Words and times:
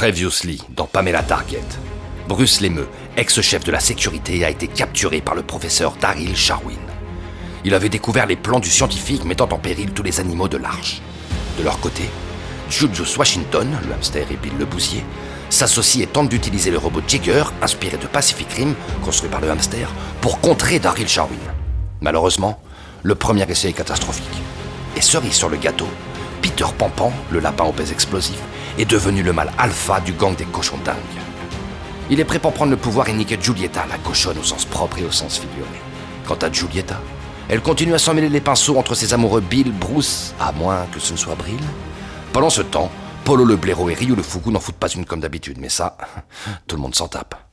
Previously, 0.00 0.62
dans 0.70 0.86
Pamela 0.86 1.22
Target. 1.22 1.60
Bruce 2.26 2.62
Lemeux, 2.62 2.88
ex-chef 3.18 3.64
de 3.64 3.70
la 3.70 3.80
sécurité, 3.80 4.42
a 4.46 4.48
été 4.48 4.66
capturé 4.66 5.20
par 5.20 5.34
le 5.34 5.42
professeur 5.42 5.92
Daryl 6.00 6.34
Sharwin. 6.34 6.78
Il 7.66 7.74
avait 7.74 7.90
découvert 7.90 8.24
les 8.24 8.36
plans 8.36 8.60
du 8.60 8.70
scientifique 8.70 9.26
mettant 9.26 9.50
en 9.52 9.58
péril 9.58 9.92
tous 9.92 10.02
les 10.02 10.18
animaux 10.18 10.48
de 10.48 10.56
l'arche. 10.56 11.02
De 11.58 11.62
leur 11.62 11.78
côté, 11.80 12.04
Julius 12.70 13.14
Washington, 13.18 13.76
le 13.86 13.92
hamster 13.92 14.26
et 14.32 14.36
Bill 14.36 14.54
le 14.58 14.64
bousier, 14.64 15.04
s'associent 15.50 16.04
et 16.04 16.06
tentent 16.06 16.30
d'utiliser 16.30 16.70
le 16.70 16.78
robot 16.78 17.02
Jigger, 17.06 17.44
inspiré 17.60 17.98
de 17.98 18.06
Pacific 18.06 18.50
Rim, 18.54 18.74
construit 19.04 19.28
par 19.28 19.42
le 19.42 19.50
hamster, 19.50 19.92
pour 20.22 20.40
contrer 20.40 20.78
Daryl 20.78 21.08
Sharwin. 21.08 21.36
Malheureusement, 22.00 22.62
le 23.02 23.16
premier 23.16 23.42
essai 23.50 23.68
est 23.68 23.74
catastrophique. 23.74 24.24
Et 24.96 25.02
cerise 25.02 25.34
sur 25.34 25.50
le 25.50 25.58
gâteau, 25.58 25.88
Peter 26.40 26.66
Pampan, 26.76 27.12
le 27.30 27.40
lapin 27.40 27.64
au 27.64 27.72
pèse 27.72 27.92
explosif, 27.92 28.38
est 28.78 28.84
devenu 28.84 29.22
le 29.22 29.32
mal 29.32 29.50
alpha 29.58 30.00
du 30.00 30.12
gang 30.12 30.34
des 30.34 30.44
cochons 30.44 30.78
dingues. 30.84 30.96
Il 32.10 32.18
est 32.18 32.24
prêt 32.24 32.38
pour 32.38 32.52
prendre 32.52 32.70
le 32.70 32.76
pouvoir 32.76 33.08
et 33.08 33.12
niquer 33.12 33.38
Giulietta, 33.40 33.84
la 33.88 33.98
cochonne 33.98 34.38
au 34.38 34.42
sens 34.42 34.64
propre 34.64 34.98
et 34.98 35.04
au 35.04 35.10
sens 35.10 35.38
figuré. 35.38 35.68
Quant 36.26 36.38
à 36.42 36.50
Giulietta, 36.50 37.00
elle 37.48 37.60
continue 37.60 37.94
à 37.94 37.98
s'emmêler 37.98 38.28
les 38.28 38.40
pinceaux 38.40 38.78
entre 38.78 38.94
ses 38.94 39.12
amoureux 39.14 39.40
Bill, 39.40 39.72
Bruce, 39.72 40.34
à 40.40 40.52
moins 40.52 40.86
que 40.92 41.00
ce 41.00 41.12
ne 41.12 41.18
soit 41.18 41.34
Brill. 41.34 41.60
Pendant 42.32 42.50
ce 42.50 42.62
temps, 42.62 42.90
Polo 43.24 43.44
le 43.44 43.56
blaireau 43.56 43.90
et 43.90 43.94
Ryu 43.94 44.14
le 44.14 44.22
fougou 44.22 44.50
n'en 44.50 44.60
foutent 44.60 44.76
pas 44.76 44.88
une 44.88 45.04
comme 45.04 45.20
d'habitude, 45.20 45.58
mais 45.60 45.68
ça, 45.68 45.96
tout 46.66 46.76
le 46.76 46.82
monde 46.82 46.94
s'en 46.94 47.08
tape. 47.08 47.49